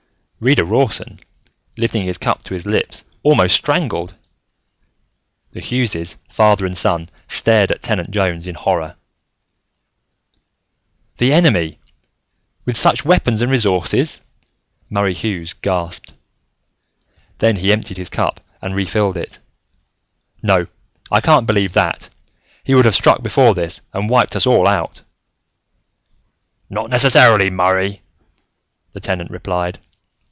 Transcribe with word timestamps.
Reader 0.41 0.65
Rawson, 0.65 1.19
lifting 1.77 2.03
his 2.03 2.17
cup 2.17 2.43
to 2.45 2.55
his 2.55 2.65
lips, 2.65 3.03
almost 3.21 3.53
strangled. 3.55 4.15
The 5.51 5.59
Hugheses, 5.61 6.17
father 6.29 6.65
and 6.65 6.75
son 6.75 7.09
stared 7.27 7.71
at 7.71 7.83
Tenant 7.83 8.09
Jones 8.09 8.47
in 8.47 8.55
horror. 8.55 8.95
"The 11.17 11.31
Enemy 11.31 11.77
with 12.65 12.75
such 12.75 13.05
weapons 13.05 13.43
and 13.43 13.51
resources!" 13.51 14.21
Murray 14.89 15.13
Hughes 15.13 15.53
gasped. 15.53 16.13
Then 17.37 17.57
he 17.57 17.71
emptied 17.71 17.97
his 17.97 18.09
cup 18.09 18.41
and 18.63 18.73
refilled 18.75 19.17
it. 19.17 19.37
"No! 20.41 20.65
I 21.11 21.21
can't 21.21 21.45
believe 21.45 21.73
that: 21.73 22.09
he 22.63 22.73
would 22.73 22.85
have 22.85 22.95
struck 22.95 23.21
before 23.21 23.53
this 23.53 23.81
and 23.93 24.09
wiped 24.09 24.35
us 24.35 24.47
all 24.47 24.65
out!" 24.65 25.03
"Not 26.67 26.89
necessarily, 26.89 27.51
Murray," 27.51 28.01
the 28.93 28.99
Tenant 28.99 29.29
replied. 29.29 29.77